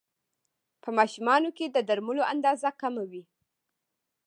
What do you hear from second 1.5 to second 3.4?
کې د درملو اندازه کمه وي.